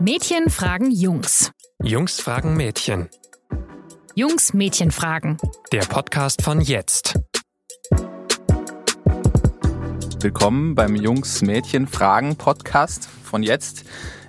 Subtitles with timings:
[0.00, 1.50] Mädchen fragen Jungs.
[1.82, 3.08] Jungs fragen Mädchen.
[4.14, 5.38] Jungs Mädchen fragen.
[5.72, 7.18] Der Podcast von jetzt.
[10.20, 13.84] Willkommen beim Jungs Mädchen Fragen Podcast von jetzt.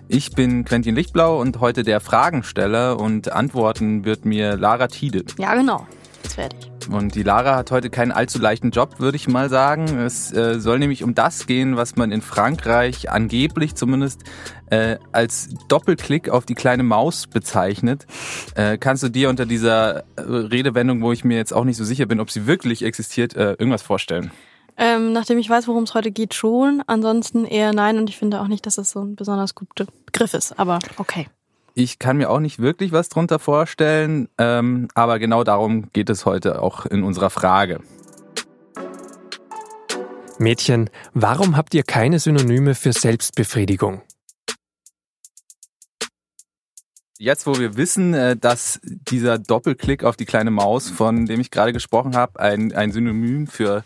[0.08, 5.24] Ich bin Quentin Lichtblau und heute der Fragensteller und antworten wird mir Lara Tiede.
[5.38, 5.86] Ja, genau.
[6.24, 6.69] Das werde ich.
[6.92, 10.00] Und die Lara hat heute keinen allzu leichten Job, würde ich mal sagen.
[10.00, 14.24] Es äh, soll nämlich um das gehen, was man in Frankreich angeblich zumindest
[14.72, 18.08] äh, als Doppelklick auf die kleine Maus bezeichnet.
[18.56, 21.84] Äh, kannst du dir unter dieser äh, Redewendung, wo ich mir jetzt auch nicht so
[21.84, 24.32] sicher bin, ob sie wirklich existiert, äh, irgendwas vorstellen?
[24.78, 26.82] Ähm, nachdem ich weiß, worum es heute geht, schon.
[26.88, 27.98] Ansonsten eher nein.
[27.98, 30.58] Und ich finde auch nicht, dass es so ein besonders guter Begriff ist.
[30.58, 31.28] Aber okay.
[31.74, 36.26] Ich kann mir auch nicht wirklich was drunter vorstellen, ähm, aber genau darum geht es
[36.26, 37.80] heute auch in unserer Frage.
[40.40, 44.02] Mädchen, warum habt ihr keine Synonyme für Selbstbefriedigung?
[47.22, 51.52] Jetzt, wo wir wissen, äh, dass dieser Doppelklick auf die kleine Maus, von dem ich
[51.52, 53.84] gerade gesprochen habe, ein, ein Synonym für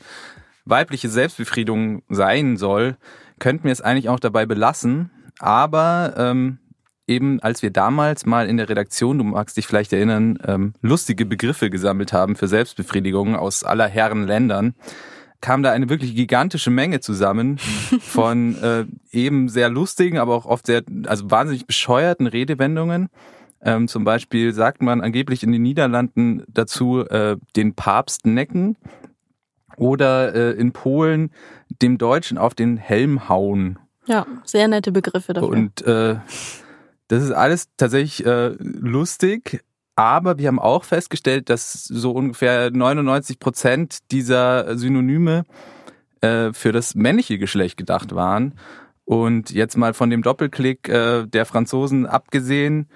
[0.66, 2.96] weibliche Selbstbefriedigung sein soll,
[3.40, 5.10] könnten wir es eigentlich auch dabei belassen.
[5.40, 6.60] Aber ähm,
[7.08, 11.26] eben, als wir damals mal in der Redaktion, du magst dich vielleicht erinnern, ähm, lustige
[11.26, 14.74] Begriffe gesammelt haben für Selbstbefriedigung aus aller Herren Ländern,
[15.42, 17.58] kam da eine wirklich gigantische Menge zusammen
[18.02, 23.10] von äh, eben sehr lustigen, aber auch oft sehr, also wahnsinnig bescheuerten Redewendungen.
[23.62, 28.78] Ähm, zum Beispiel sagt man angeblich in den Niederlanden dazu äh, den Papst necken
[29.78, 31.32] oder äh, in Polen
[31.82, 33.80] dem Deutschen auf den Helm hauen.
[34.06, 35.50] Ja, sehr nette Begriffe dafür.
[35.50, 36.18] Und äh,
[37.08, 39.64] das ist alles tatsächlich äh, lustig,
[39.96, 45.46] aber wir haben auch festgestellt, dass so ungefähr 99 Prozent dieser Synonyme
[46.22, 48.56] äh, für das männliche Geschlecht gedacht waren.
[49.06, 52.88] Und jetzt mal von dem Doppelklick äh, der Franzosen abgesehen,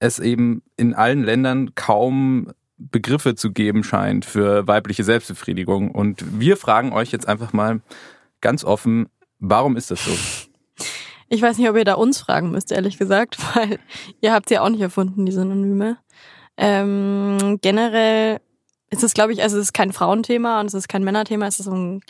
[0.00, 5.90] es eben in allen Ländern kaum Begriffe zu geben scheint für weibliche Selbstbefriedigung.
[5.90, 7.80] Und wir fragen euch jetzt einfach mal
[8.40, 9.08] ganz offen,
[9.38, 10.47] warum ist das so?
[11.28, 13.78] Ich weiß nicht, ob ihr da uns fragen müsst, ehrlich gesagt, weil
[14.20, 15.98] ihr habt ja auch nicht erfunden, die Synonyme.
[16.56, 18.40] Ähm, generell
[18.90, 21.60] ist es, glaube ich, also es ist kein Frauenthema und es ist kein Männerthema, es
[21.60, 22.00] ist so ein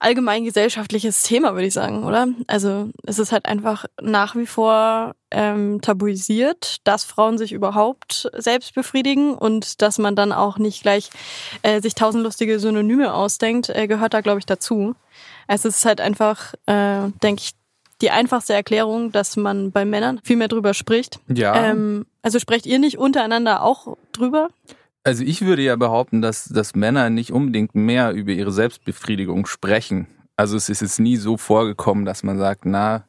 [0.00, 2.28] allgemein gesellschaftliches Thema, würde ich sagen, oder?
[2.46, 8.74] Also es ist halt einfach nach wie vor ähm, tabuisiert, dass Frauen sich überhaupt selbst
[8.74, 11.10] befriedigen und dass man dann auch nicht gleich
[11.62, 14.94] äh, sich tausend lustige Synonyme ausdenkt, äh, gehört da, glaube ich, dazu.
[15.48, 17.52] Es ist halt einfach, äh, denke ich,
[18.00, 21.20] die einfachste Erklärung, dass man bei Männern viel mehr drüber spricht.
[21.28, 21.70] Ja.
[21.70, 24.48] Ähm, also sprecht ihr nicht untereinander auch drüber?
[25.04, 30.06] Also ich würde ja behaupten, dass, dass Männer nicht unbedingt mehr über ihre Selbstbefriedigung sprechen.
[30.36, 33.07] Also es ist jetzt nie so vorgekommen, dass man sagt, na,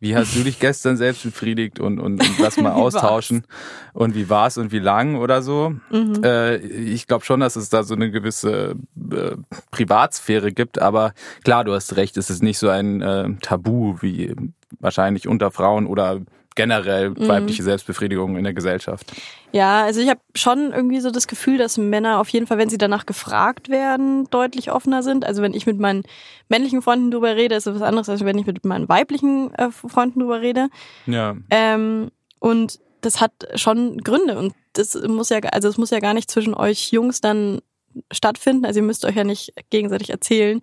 [0.00, 3.44] wie hast du dich gestern selbst befriedigt und, und, und lass mal austauschen
[3.92, 5.74] und wie war's und wie lang oder so.
[5.90, 6.22] Mhm.
[6.22, 8.76] Äh, ich glaube schon, dass es da so eine gewisse
[9.10, 9.36] äh,
[9.70, 11.12] Privatsphäre gibt, aber
[11.44, 14.34] klar, du hast recht, es ist nicht so ein äh, Tabu wie
[14.80, 16.20] wahrscheinlich unter Frauen oder
[16.58, 17.28] generell Mhm.
[17.28, 19.12] weibliche Selbstbefriedigung in der Gesellschaft.
[19.52, 22.68] Ja, also ich habe schon irgendwie so das Gefühl, dass Männer auf jeden Fall, wenn
[22.68, 25.24] sie danach gefragt werden, deutlich offener sind.
[25.24, 26.02] Also wenn ich mit meinen
[26.48, 29.70] männlichen Freunden drüber rede, ist es was anderes, als wenn ich mit meinen weiblichen äh,
[29.70, 30.68] Freunden drüber rede.
[31.06, 31.36] Ja.
[31.50, 32.10] Ähm,
[32.40, 36.28] und das hat schon Gründe und das muss ja, also es muss ja gar nicht
[36.30, 37.60] zwischen euch Jungs dann
[38.12, 38.64] stattfinden.
[38.64, 40.60] Also ihr müsst euch ja nicht gegenseitig erzählen,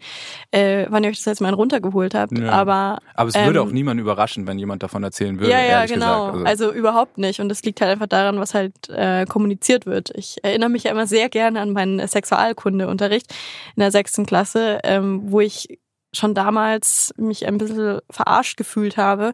[0.52, 2.38] äh, wann ihr euch das jetzt mal runtergeholt habt.
[2.38, 2.52] Ja.
[2.52, 5.86] Aber Aber es würde Ähm, auch niemanden überraschen, wenn jemand davon erzählen würde, ja, ja,
[5.86, 6.32] genau.
[6.32, 6.48] gesagt.
[6.48, 6.72] Also.
[6.74, 7.40] überhaupt nicht.
[7.40, 10.12] Und das liegt halt einfach daran, was halt äh, kommuniziert wird.
[10.16, 13.32] Ich erinnere mich ja immer sehr gerne an meinen Sexualkundeunterricht
[13.76, 15.80] in der sechsten Klasse, ähm, wo ich
[16.16, 19.34] schon damals mich ein bisschen verarscht gefühlt habe,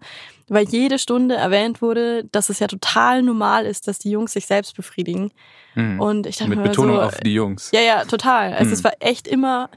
[0.49, 4.45] weil jede Stunde erwähnt wurde, dass es ja total normal ist, dass die Jungs sich
[4.45, 5.31] selbst befriedigen.
[5.75, 5.99] Mhm.
[6.01, 7.71] Und ich dachte Mit mir Betonung so, auf die Jungs.
[7.71, 8.51] ja, ja, total.
[8.53, 8.73] Also Hm.
[8.73, 9.69] es war echt immer,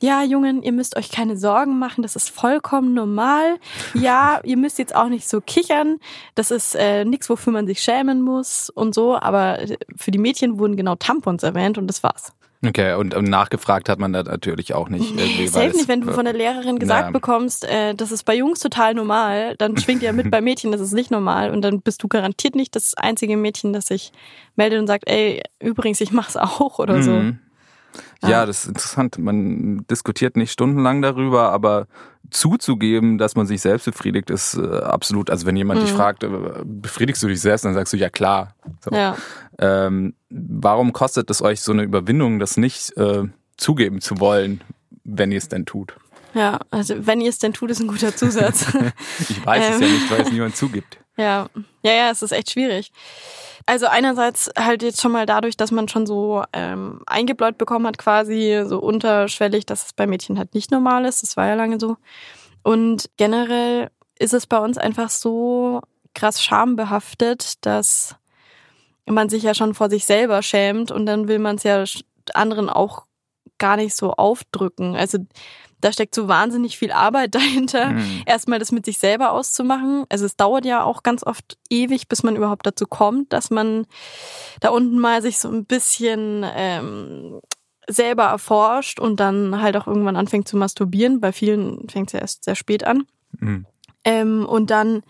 [0.00, 3.58] ja, Jungen, ihr müsst euch keine Sorgen machen, das ist vollkommen normal.
[3.94, 5.98] Ja, ihr müsst jetzt auch nicht so kichern,
[6.34, 10.18] das ist äh, nichts, wofür man sich schämen muss und so, aber äh, für die
[10.18, 12.32] Mädchen wurden genau Tampons erwähnt und das war's.
[12.66, 15.16] Okay, und, und nachgefragt hat man da natürlich auch nicht.
[15.16, 17.10] Weil Safe es- nicht, wenn du von der Lehrerin gesagt Ja.
[17.12, 20.80] bekommst, äh, das ist bei Jungs total normal, dann schwingt ja mit bei Mädchen, das
[20.80, 24.10] ist nicht normal und dann bist du garantiert nicht das einzige Mädchen, das sich
[24.56, 27.12] meldet und sagt, ey, übrigens, ich mach's auch oder so.
[28.22, 29.18] Ja, das ist interessant.
[29.18, 31.86] Man diskutiert nicht stundenlang darüber, aber
[32.30, 35.30] zuzugeben, dass man sich selbst befriedigt, ist äh, absolut.
[35.30, 35.96] Also wenn jemand dich Mhm.
[35.96, 36.28] fragt, äh,
[36.64, 38.54] befriedigst du dich selbst, dann sagst du ja klar.
[38.84, 38.94] So.
[38.94, 39.16] Ja.
[39.58, 43.24] Ähm, warum kostet es euch so eine Überwindung, das nicht äh,
[43.56, 44.60] zugeben zu wollen,
[45.04, 45.94] wenn ihr es denn tut?
[46.34, 48.66] Ja, also wenn ihr es denn tut, ist ein guter Zusatz.
[49.28, 49.92] ich weiß ähm, es ja Ähm.
[49.94, 50.98] nicht, weil es niemand zugibt.
[51.18, 51.48] Ja,
[51.82, 52.92] ja, ja, es ist echt schwierig.
[53.66, 57.98] Also einerseits halt jetzt schon mal dadurch, dass man schon so ähm, eingebläut bekommen hat,
[57.98, 61.22] quasi so unterschwellig, dass es bei Mädchen halt nicht normal ist.
[61.22, 61.96] Das war ja lange so.
[62.62, 65.80] Und generell ist es bei uns einfach so
[66.14, 68.14] krass schambehaftet, dass
[69.04, 71.84] man sich ja schon vor sich selber schämt und dann will man es ja
[72.34, 73.07] anderen auch
[73.58, 74.96] gar nicht so aufdrücken.
[74.96, 75.18] Also
[75.80, 78.22] da steckt so wahnsinnig viel Arbeit dahinter, Mhm.
[78.26, 80.04] erstmal das mit sich selber auszumachen.
[80.08, 83.86] Also es dauert ja auch ganz oft ewig, bis man überhaupt dazu kommt, dass man
[84.60, 87.40] da unten mal sich so ein bisschen ähm,
[87.88, 91.20] selber erforscht und dann halt auch irgendwann anfängt zu masturbieren.
[91.20, 93.04] Bei vielen fängt es ja erst sehr spät an.
[93.38, 93.66] Mhm.
[94.04, 95.02] Ähm, und dann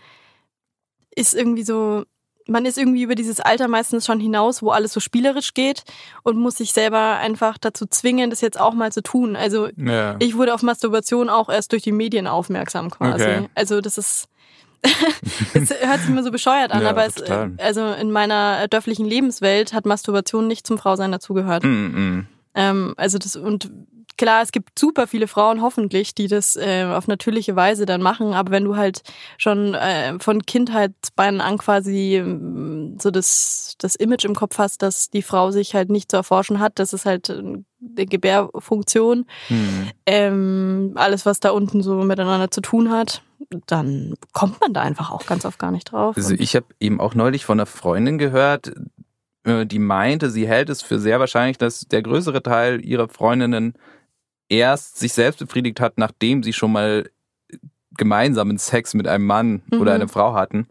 [1.15, 2.03] ist irgendwie so,
[2.49, 5.83] man ist irgendwie über dieses Alter meistens schon hinaus, wo alles so spielerisch geht
[6.23, 9.35] und muss sich selber einfach dazu zwingen, das jetzt auch mal zu tun.
[9.35, 10.15] Also Ja.
[10.19, 13.23] ich wurde auf Masturbation auch erst durch die Medien aufmerksam quasi.
[13.23, 13.49] Okay.
[13.55, 14.27] Also das ist
[15.53, 17.15] es hört sich immer so bescheuert an, Ja, aber es,
[17.57, 21.63] also in meiner dörflichen Lebenswelt hat Masturbation nicht zum Frausein dazugehört.
[21.65, 22.27] Mhm, mhm.
[22.55, 23.69] Ähm, also das und
[24.19, 28.33] klar, es gibt super viele Frauen hoffentlich, die das äh, auf natürliche Weise dann machen,
[28.33, 29.01] aber wenn du halt
[29.37, 35.09] schon äh, von Kindheitsbeinen an quasi ähm, so das das Image im Kopf hast, dass
[35.09, 39.87] die Frau sich halt nicht zu erforschen hat, das ist halt äh, eine Gebärfunktion, Mhm.
[40.05, 43.23] ähm, alles was da unten so miteinander zu tun hat,
[43.67, 46.17] dann kommt man da einfach auch ganz oft gar nicht drauf.
[46.17, 48.73] Also ich habe eben auch neulich von einer Freundin gehört,
[49.45, 53.73] äh, die meinte, sie hält es für sehr wahrscheinlich, dass der größere Teil ihrer Freundinnen
[54.49, 57.09] erst sich selbst befriedigt hat, nachdem sie schon mal
[57.97, 59.81] gemeinsamen Sex mit einem Mann Mhm.
[59.81, 60.67] oder einer Frau hatten.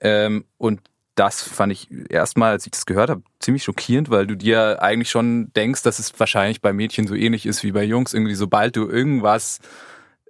[0.00, 0.80] Ähm, und
[1.14, 5.10] das fand ich erstmal, als ich das gehört habe, ziemlich schockierend, weil du dir eigentlich
[5.10, 8.14] schon denkst, dass es wahrscheinlich bei Mädchen so ähnlich ist wie bei Jungs.
[8.14, 9.58] Irgendwie, sobald du irgendwas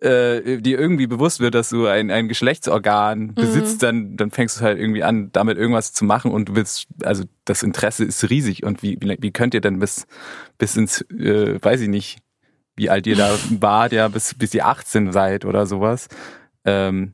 [0.01, 4.65] äh, dir irgendwie bewusst wird, dass du ein, ein Geschlechtsorgan besitzt, dann, dann fängst du
[4.65, 8.63] halt irgendwie an, damit irgendwas zu machen und du willst, also das Interesse ist riesig
[8.65, 10.07] und wie, wie, wie könnt ihr denn bis,
[10.57, 12.19] bis ins, äh, weiß ich nicht,
[12.79, 13.31] wie alt ihr da
[13.61, 16.09] wart, ja, bis, bis ihr 18 seid oder sowas,
[16.65, 17.13] ähm,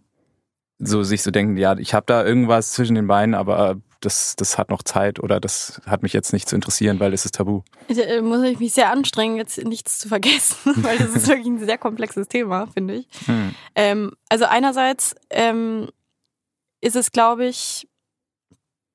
[0.78, 4.58] so sich so denken, ja, ich habe da irgendwas zwischen den Beinen, aber das, das
[4.58, 7.62] hat noch Zeit oder das hat mich jetzt nicht zu interessieren, weil es ist tabu.
[7.88, 11.46] Ich, äh, muss ich mich sehr anstrengen, jetzt nichts zu vergessen, weil das ist wirklich
[11.46, 13.08] ein sehr komplexes Thema, finde ich.
[13.26, 13.54] Hm.
[13.74, 15.88] Ähm, also einerseits ähm,
[16.80, 17.88] ist es, glaube ich,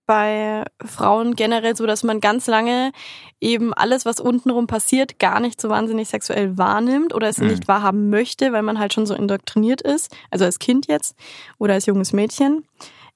[0.10, 2.92] bei Frauen generell so, dass man ganz lange
[3.40, 7.50] eben alles, was untenrum passiert, gar nicht so wahnsinnig sexuell wahrnimmt oder es Mhm.
[7.50, 11.16] nicht wahrhaben möchte, weil man halt schon so indoktriniert ist, also als Kind jetzt
[11.60, 12.66] oder als junges Mädchen.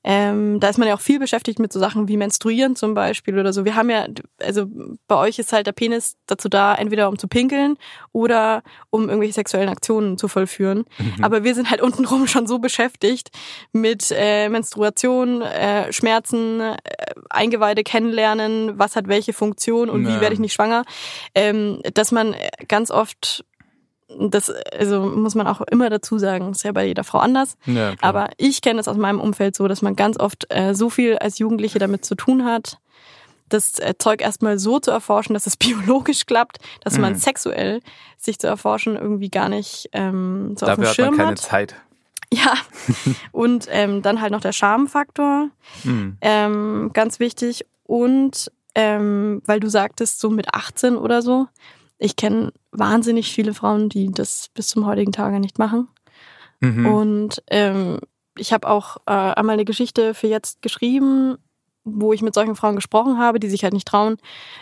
[0.03, 3.39] Ähm, da ist man ja auch viel beschäftigt mit so Sachen wie Menstruieren zum Beispiel
[3.39, 3.63] oder so.
[3.65, 4.05] Wir haben ja,
[4.41, 4.65] also
[5.07, 7.77] bei euch ist halt der Penis dazu da, entweder um zu pinkeln
[8.11, 10.85] oder um irgendwelche sexuellen Aktionen zu vollführen.
[10.97, 11.23] Mhm.
[11.23, 13.29] Aber wir sind halt untenrum schon so beschäftigt
[13.71, 16.75] mit äh, Menstruation, äh, Schmerzen, äh,
[17.29, 20.15] Eingeweide kennenlernen, was hat welche Funktion und Ja.
[20.17, 20.83] wie werde ich nicht schwanger,
[21.35, 22.35] ähm, dass man
[22.67, 23.45] ganz oft
[24.19, 27.57] das, also muss man auch immer dazu sagen, ist ja bei jeder Frau anders.
[27.65, 27.93] Ja.
[28.01, 31.17] Aber ich kenne es aus meinem Umfeld so, dass man ganz oft äh, so viel
[31.17, 32.77] als Jugendliche damit zu tun hat,
[33.49, 37.17] das äh, Zeug erstmal so zu erforschen, dass es biologisch klappt, dass man Mhm.
[37.17, 37.79] sexuell
[38.17, 41.31] sich zu erforschen irgendwie gar nicht ähm, so auf Dafür dem hat Schirm man keine
[41.31, 41.39] hat.
[41.39, 41.75] Zeit.
[42.33, 42.53] Ja.
[43.31, 45.49] Und ähm, dann halt noch der Schamfaktor,
[45.83, 46.17] Hm.
[46.21, 47.65] ähm, ganz wichtig.
[47.83, 51.45] Und ähm, weil du sagtest, so mit 18 oder so,
[52.03, 55.87] ich kenne wahnsinnig viele Frauen, die das bis zum heutigen Tage nicht machen.
[56.59, 56.85] Mhm.
[56.85, 57.99] Und ähm,
[58.37, 61.37] ich habe auch äh, einmal eine Geschichte für jetzt geschrieben,
[61.85, 64.17] wo ich mit solchen Frauen gesprochen habe, die sich halt nicht trauen,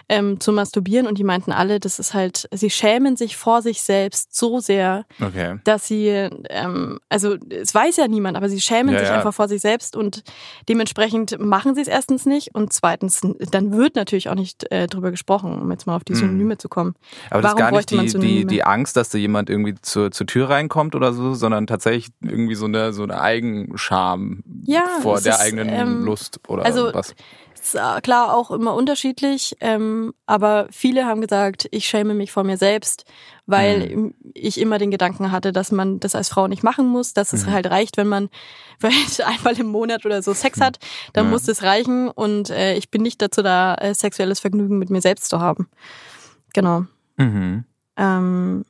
[0.10, 1.06] ähm, zu masturbieren.
[1.08, 5.06] Und die meinten alle, das ist halt, sie schämen sich vor sich selbst so sehr,
[5.22, 5.60] Okay.
[5.63, 9.16] dass sie, ähm, also es weiß ja niemand, aber sie schämen Ja, sich ja.
[9.16, 10.24] einfach vor sich selbst und
[10.70, 15.12] dementsprechend machen sie es erstens nicht und zweitens, dann wird natürlich auch nicht äh, drüber
[15.12, 16.18] gesprochen, um jetzt mal auf die Mhm.
[16.18, 16.96] Synonyme zu kommen.
[17.30, 19.50] Aber das ist Warum gar nicht bräuchte man die, die, die Angst, dass da jemand
[19.50, 24.44] irgendwie zur, zur Tür reinkommt oder so, sondern tatsächlich irgendwie so eine, so eine Eigenscham
[24.66, 27.11] Ja, vor der ist, eigenen ähm, Lust oder also was.
[27.53, 32.44] Ist äh, klar auch immer unterschiedlich, ähm, aber viele haben gesagt, ich schäme mich vor
[32.44, 33.06] mir selbst,
[33.46, 34.13] weil Mhm.
[34.34, 37.46] ich immer den Gedanken hatte, dass man das als Frau nicht machen muss, dass es
[37.46, 37.51] Mhm.
[37.51, 38.30] halt reicht, wenn man
[38.80, 40.80] vielleicht einmal im Monat oder so Sex hat,
[41.13, 41.32] dann Ja.
[41.32, 45.01] muss das reichen und äh, ich bin nicht dazu da, äh, sexuelles Vergnügen mit mir
[45.01, 45.70] selbst zu haben.
[46.53, 46.86] Genau.
[47.18, 47.65] Mhm.
[47.98, 48.65] Ähm,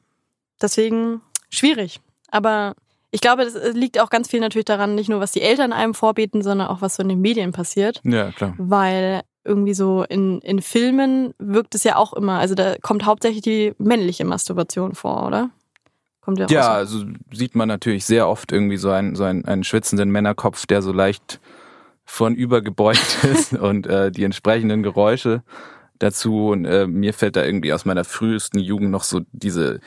[0.62, 2.02] deswegen schwierig.
[2.30, 2.76] Aber
[3.12, 5.74] ich glaube, das äh, liegt auch ganz viel natürlich daran, nicht nur was die Eltern
[5.74, 8.54] einem vorbeten, sondern auch was so in den Medien passiert Ja, klar.
[8.58, 13.42] weil irgendwie so in, in Filmen wirkt es ja auch immer, also da kommt hauptsächlich
[13.42, 15.50] die männliche Masturbation vor, oder?
[16.22, 16.76] Kommt ja, Ja, raus.
[16.78, 20.82] also sieht man natürlich sehr oft irgendwie so einen, so einen, einen schwitzenden Männerkopf, der
[20.84, 21.40] so leicht
[22.06, 25.44] vornüber gebeugt ist und äh, die entsprechenden Geräusche
[26.04, 26.50] dazu.
[26.50, 29.80] Und äh, mir fällt da irgendwie aus meiner frühesten Jugend noch so diese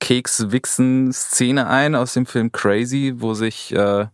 [0.00, 4.06] Keks-Wichsen-Szene ein aus dem Film Crazy, wo sich äh,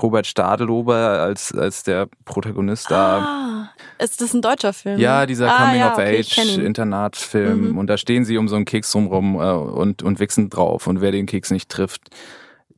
[0.00, 4.98] Robert Stadelober als, als der Protagonist da Ah, ist das ein deutscher Film?
[4.98, 6.24] ja, dieser ah, ja, okay, ihn.
[6.24, 7.70] Coming-of-Age-Internatsfilm.
[7.70, 7.78] Mhm.
[7.78, 10.86] Und da stehen sie um so einen Keks rumrum äh, und, und wichsen drauf.
[10.86, 12.02] Und wer den Keks nicht trifft,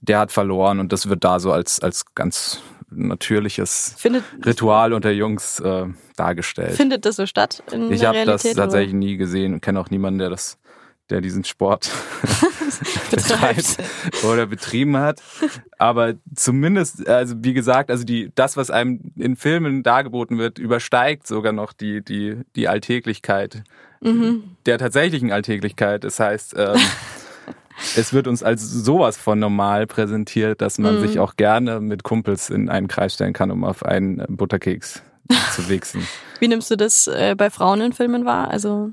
[0.00, 0.78] der hat verloren.
[0.80, 6.72] Und das wird da so als, als ganz natürliches Findet, Ritual unter Jungs äh, dargestellt.
[6.72, 10.18] findet das so statt in ich habe das tatsächlich nie gesehen und kenne auch niemanden,
[10.18, 10.58] der das
[11.08, 11.90] der diesen Sport
[13.10, 13.78] betreibt
[14.22, 15.20] oder betrieben hat.
[15.76, 21.26] Aber zumindest, also wie gesagt, also die, das, was einem in Filmen dargeboten wird, übersteigt
[21.26, 23.64] sogar noch die, die, die Alltäglichkeit
[24.02, 24.56] Mhm.
[24.64, 26.04] der tatsächlichen Alltäglichkeit.
[26.04, 26.76] Das heißt, ähm,
[27.96, 31.00] es wird uns als sowas von normal präsentiert, dass man Mhm.
[31.00, 35.02] sich auch gerne mit Kumpels in einen Kreis stellen kann, um auf einen Butterkeks
[35.54, 36.06] zu wichsen.
[36.40, 38.48] Wie nimmst du das äh, bei Frauen in Filmen wahr?
[38.48, 38.90] Also,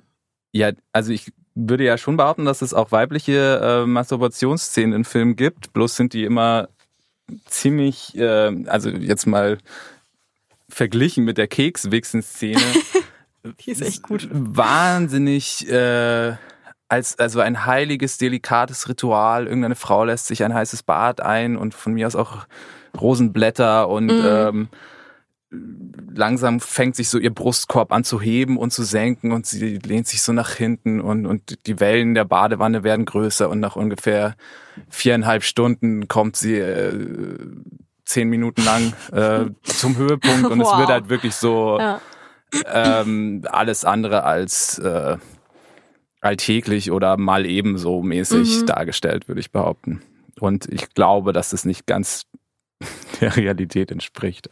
[0.51, 5.35] Ja, also ich würde ja schon behaupten, dass es auch weibliche äh, Masturbationsszenen in Filmen
[5.35, 6.69] gibt, bloß sind die immer
[7.47, 9.57] ziemlich, äh, also jetzt mal
[10.69, 12.61] verglichen mit der Kekswichsen-Szene,
[13.65, 14.27] die ist echt gut.
[14.31, 16.35] wahnsinnig äh,
[16.89, 19.47] als also ein heiliges, delikates Ritual.
[19.47, 22.45] Irgendeine Frau lässt sich ein heißes Bad ein und von mir aus auch
[22.99, 24.25] Rosenblätter und Mhm.
[24.25, 24.69] ähm,
[26.13, 30.07] langsam fängt sich so ihr Brustkorb an zu heben und zu senken und sie lehnt
[30.07, 34.35] sich so nach hinten und, und die Wellen der Badewanne werden größer und nach ungefähr
[34.89, 37.37] viereinhalb Stunden kommt sie äh,
[38.05, 40.79] zehn Minuten lang äh, zum Höhepunkt und es Wow.
[40.79, 42.01] wird halt wirklich so Ja.
[42.65, 45.17] ähm, alles andere als äh,
[46.21, 48.65] alltäglich oder mal ebenso mäßig Mhm.
[48.65, 50.01] dargestellt, würde ich behaupten.
[50.39, 52.25] Und ich glaube, dass es nicht ganz
[53.21, 54.49] der Realität entspricht.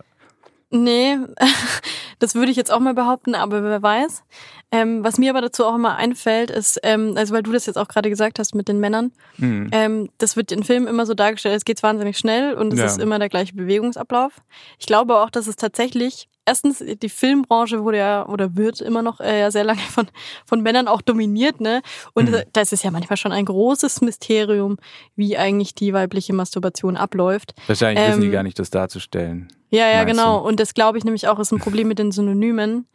[0.71, 1.17] Nee,
[2.19, 4.23] das würde ich jetzt auch mal behaupten, aber wer weiß.
[4.71, 7.77] Ähm, was mir aber dazu auch immer einfällt, ist, ähm, also weil du das jetzt
[7.77, 9.69] auch gerade gesagt hast mit den Männern, Mhm.
[9.71, 12.85] ähm, das wird in Filmen immer so dargestellt, es geht wahnsinnig schnell und es Ja.
[12.87, 14.33] ist immer der gleiche Bewegungsablauf.
[14.79, 19.19] Ich glaube auch, dass es tatsächlich, erstens, die Filmbranche wurde ja oder wird immer noch
[19.19, 20.07] äh, ja sehr lange von,
[20.45, 21.81] von Männern auch dominiert, ne?
[22.13, 22.35] Und Mhm.
[22.35, 24.77] äh, das ist ja manchmal schon ein großes Mysterium,
[25.15, 27.53] wie eigentlich die weibliche Masturbation abläuft.
[27.67, 29.49] Wahrscheinlich wissen die ähm, gar nicht, das darzustellen.
[29.69, 30.39] Ja, ja, genau.
[30.39, 30.47] du?
[30.47, 32.87] Und das glaube ich nämlich auch ist ein Problem mit den Synonymen,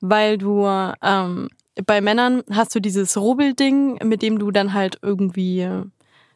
[0.00, 0.66] weil du
[1.02, 1.48] ähm,
[1.86, 5.84] bei Männern hast du dieses Rubelding, mit dem du dann halt irgendwie äh,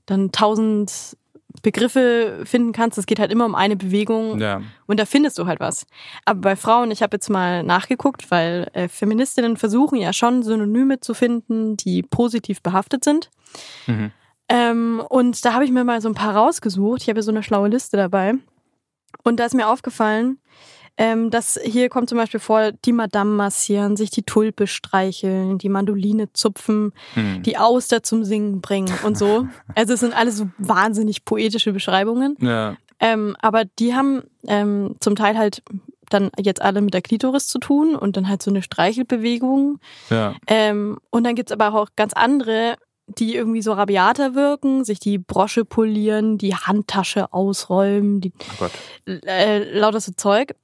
[0.07, 1.17] dann tausend
[1.63, 2.99] Begriffe finden kannst.
[2.99, 4.63] Es geht halt immer um eine Bewegung Ja.
[4.87, 5.87] und da findest du halt was.
[6.25, 11.01] Aber bei Frauen, ich habe jetzt mal nachgeguckt, weil äh, Feministinnen versuchen ja schon Synonyme
[11.01, 13.31] zu finden, die positiv behaftet sind.
[13.87, 14.13] Mhm.
[14.49, 17.03] Ähm, und da habe ich mir mal so ein paar rausgesucht.
[17.03, 18.35] Ich habe ja so eine schlaue Liste dabei.
[19.23, 20.39] Und da ist mir aufgefallen,
[21.03, 25.71] ähm, dass hier kommt zum Beispiel vor, die Madame massieren, sich die Tulpe streicheln, die
[25.71, 27.43] Mandoline zupfen, Mhm.
[27.43, 29.47] die Auster zum Singen bringen und so.
[29.75, 32.37] Also es sind alles so wahnsinnig poetische Beschreibungen.
[32.41, 32.77] Ja.
[33.01, 35.63] Ähm, aber die haben ähm, zum Teil halt
[36.11, 39.79] dann jetzt alle mit der Klitoris zu tun und dann halt so eine Streichelbewegung.
[40.11, 40.35] Ja.
[40.47, 42.77] Ähm, und dann gibt's aber auch ganz andere,
[43.07, 48.67] die irgendwie so rabiater wirken, sich die Brosche polieren, die Handtasche ausräumen, die Oh
[49.27, 50.55] äh, lauter so Zeug,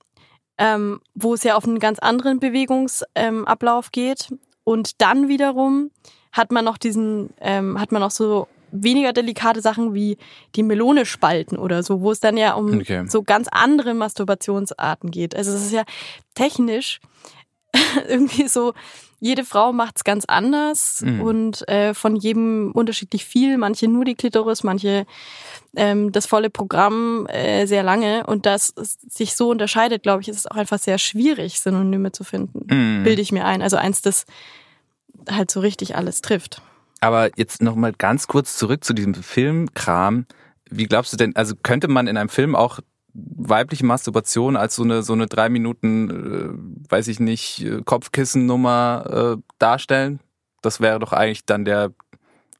[0.58, 4.28] ähm, wo es ja auf einen ganz anderen Bewegungsablauf ähm, geht.
[4.64, 5.90] Und dann wiederum
[6.32, 10.18] hat man noch diesen, ähm, hat man noch so weniger delikate Sachen wie
[10.54, 13.06] die Melone spalten oder so, wo es dann ja um Okay.
[13.06, 15.34] so ganz andere Masturbationsarten geht.
[15.36, 15.84] Also es ist ja
[16.34, 17.00] technisch
[18.08, 18.74] irgendwie so,
[19.18, 21.20] jede Frau macht's ganz anders Mhm.
[21.20, 23.56] und äh, von jedem unterschiedlich viel.
[23.58, 25.06] Manche nur die Klitoris, manche
[25.74, 28.26] ähm, das volle Programm äh, sehr lange.
[28.26, 32.12] Und das es sich so unterscheidet, glaube ich, ist es auch einfach sehr schwierig, Synonyme
[32.12, 32.66] zu finden.
[32.68, 33.04] Mhm.
[33.04, 33.62] Bilde ich mir ein.
[33.62, 34.26] Also eins, das
[35.30, 36.60] halt so richtig alles trifft.
[37.00, 40.26] Aber jetzt noch mal ganz kurz zurück zu diesem Filmkram.
[40.70, 42.80] Wie glaubst du denn, also könnte man in einem Film auch
[43.16, 49.36] weibliche Masturbation als so eine so eine drei Minuten, äh, weiß ich nicht, äh, Kopfkissennummer
[49.36, 50.20] äh, darstellen?
[50.62, 51.92] Das wäre doch eigentlich dann der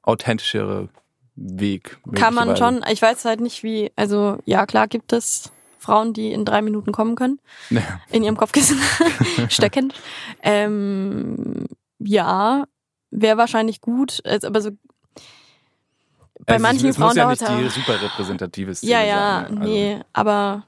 [0.03, 0.89] authentischere
[1.35, 1.99] Weg.
[2.15, 2.83] Kann man schon.
[2.91, 3.93] Ich weiß halt nicht, wie.
[3.97, 7.41] Also ja, klar gibt es Frauen, die in drei Minuten kommen können.
[7.71, 7.83] Ja.
[8.11, 8.81] in ihrem Kopfkissen
[9.49, 9.95] steckend.
[10.43, 11.67] Ähm,
[11.99, 12.65] ja,
[13.11, 14.71] wäre wahrscheinlich gut, also, aber so
[16.45, 19.45] bei Also manchen es Frauen muss ja nicht die es super repräsentative Szene ja, ja,
[19.47, 19.55] sein.
[19.55, 19.61] ne?
[19.61, 20.65] Also- nee, aber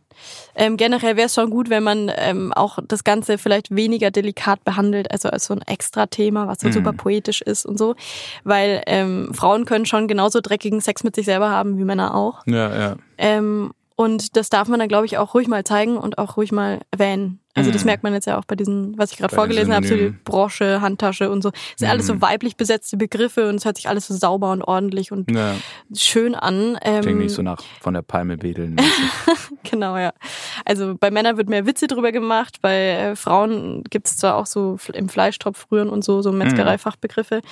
[0.56, 4.64] Ähm, generell wäre es schon gut, wenn man ähm, auch das Ganze vielleicht weniger delikat
[4.64, 6.72] behandelt, also als so ein extra Thema, was so Mhm.
[6.72, 7.94] super poetisch ist und so.
[8.42, 12.42] Weil ähm, Frauen können schon genauso dreckigen Sex mit sich selber haben wie Männer auch.
[12.46, 12.96] Ja, ja.
[13.16, 16.52] Ähm, und das darf man dann, glaube ich, auch ruhig mal zeigen und auch ruhig
[16.52, 17.40] mal erwähnen.
[17.54, 17.86] Also das Mhm.
[17.86, 20.14] merkt man jetzt ja auch bei diesen, was ich gerade vorgelesen habe, so die.
[20.24, 21.50] Brosche, Handtasche und so.
[21.50, 22.12] Das sind alles Mhm.
[22.14, 25.56] so weiblich besetzte Begriffe und es hört sich alles so sauber und ordentlich und ja.
[25.92, 26.78] schön an.
[26.82, 28.76] Ähm, Klingt nicht so nach von der Palme wedeln.
[29.70, 30.12] Genau, ja.
[30.64, 34.78] Also bei Männern wird mehr Witze drüber gemacht, bei äh, Frauen gibt's zwar auch so
[34.94, 37.42] im Fleischtopf rühren und so, so Metzgerei-Fachbegriffe.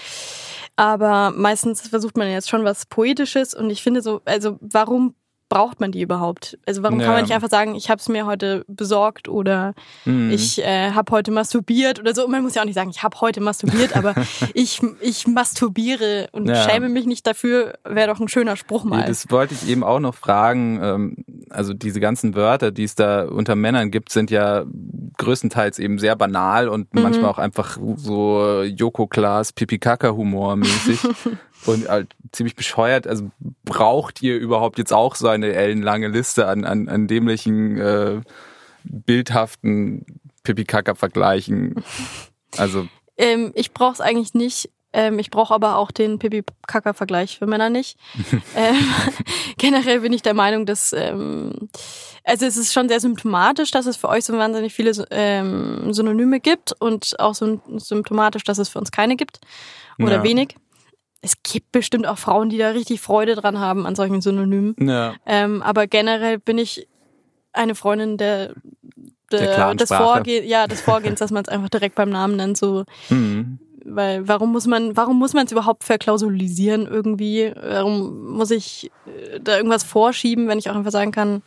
[0.76, 5.14] Aber meistens versucht man jetzt schon was Poetisches und ich finde so, also warum
[5.48, 6.58] braucht man die überhaupt?
[6.66, 7.12] Also warum kann Ja.
[7.14, 9.74] man nicht einfach sagen, ich habe es mir heute besorgt oder
[10.04, 10.30] Mhm.
[10.30, 12.24] ich äh, habe heute masturbiert oder so.
[12.24, 14.14] Und man muss ja auch nicht sagen, ich habe heute masturbiert, aber
[14.54, 16.68] ich, ich masturbiere und Ja.
[16.68, 19.06] schäme mich nicht dafür, wäre doch ein schöner Spruch Nee, mal.
[19.06, 20.80] das wollte ich eben auch noch fragen.
[20.82, 21.16] Ähm,
[21.50, 24.64] Also diese ganzen Wörter, die es da unter Männern gibt, sind ja
[25.18, 27.02] größtenteils eben sehr banal und Mhm.
[27.02, 31.00] manchmal auch einfach so Joko Klaas Pipi Kaka Humor mäßig
[31.66, 33.06] und halt ziemlich bescheuert.
[33.06, 33.30] Also
[33.64, 38.20] braucht ihr überhaupt jetzt auch so eine ellenlange Liste an, an, an dämlichen, äh,
[38.84, 41.82] bildhaften Pipi Kaka Vergleichen?
[42.56, 42.86] Also
[43.18, 44.70] Ähm, ich brauche es eigentlich nicht.
[44.96, 47.98] Ähm, ich brauche aber auch den Pipi-Kaka-Vergleich für Männer nicht.
[48.56, 48.74] ähm,
[49.58, 51.68] generell bin ich der Meinung, dass ähm,
[52.24, 56.40] also es ist schon sehr symptomatisch, dass es für euch so wahnsinnig viele ähm, Synonyme
[56.40, 59.38] gibt und auch so symptomatisch, dass es für uns keine gibt
[59.98, 60.22] oder Ja.
[60.22, 60.56] wenig.
[61.20, 64.76] Es gibt bestimmt auch Frauen, die da richtig Freude dran haben an solchen Synonymen.
[64.78, 66.88] ja, Ähm, aber generell bin ich
[67.52, 68.54] eine Freundin der,
[69.32, 70.04] Der klaren des, Sprache.
[70.04, 73.58] Vorge ja, des Vorgehens, dass man es einfach direkt beim Namen nennt, so hm.
[73.88, 77.52] Weil warum muss man, warum muss man es überhaupt verklausulisieren irgendwie?
[77.60, 81.42] Warum muss ich äh, da irgendwas vorschieben, wenn ich auch einfach sagen kann,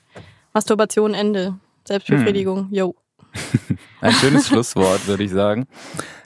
[0.54, 1.56] Masturbation Ende,
[1.88, 2.96] Selbstbefriedigung, yo.
[4.02, 5.68] Ein schönes Schlusswort, würde ich sagen.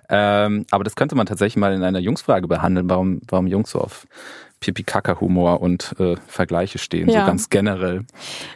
[0.10, 3.80] Ähm, aber das könnte man tatsächlich mal in einer Jungsfrage behandeln, warum, warum Jungs so
[3.80, 4.06] auf
[4.60, 7.22] Pipi-Kaka-Humor und äh, Vergleiche stehen, Ja.
[7.22, 8.06] so ganz generell.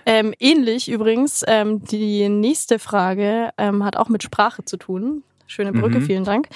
[0.05, 5.23] Ähm, ähnlich übrigens, ähm, die nächste Frage ähm, hat auch mit Sprache zu tun.
[5.47, 6.03] Schöne Brücke, Mhm.
[6.05, 6.47] vielen Dank.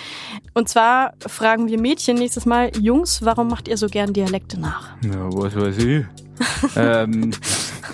[0.53, 4.89] Und zwar fragen wir Mädchen nächstes Mal, Jungs, warum macht ihr so gern Dialekte nach?
[5.03, 6.05] Ja, was weiß ich.
[6.75, 7.31] ähm,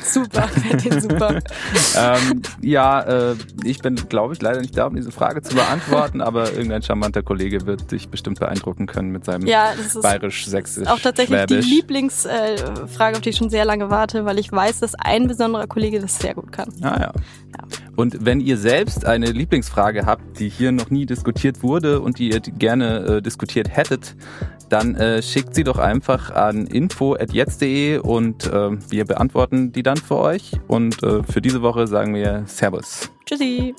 [0.03, 0.47] Super,
[1.01, 1.39] super.
[1.97, 6.21] ähm, ja, äh, ich bin, glaube ich, leider nicht da, um diese Frage zu beantworten,
[6.21, 10.45] aber irgendein charmanter Kollege wird dich bestimmt beeindrucken können mit seinem Ja, das ist bayerisch,
[10.45, 11.65] sächsisch, auch tatsächlich schwäbisch.
[11.65, 15.27] die Lieblingsfrage, äh, auf die ich schon sehr lange warte, weil ich weiß, dass ein
[15.27, 16.69] besonderer Kollege das sehr gut kann.
[16.81, 17.12] Ah ja.
[17.97, 22.29] Und wenn ihr selbst eine Lieblingsfrage habt, die hier noch nie diskutiert wurde und die
[22.29, 24.15] ihr gerne äh, diskutiert hättet,
[24.69, 30.17] dann äh, schickt sie doch einfach an info@jetzt.de und äh, wir beantworten die dann für
[30.17, 30.51] euch.
[30.67, 33.10] Und äh, für diese Woche sagen wir Servus.
[33.25, 33.73] Tschüssi.